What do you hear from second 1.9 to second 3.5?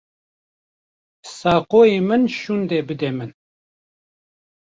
min şûnde bide min.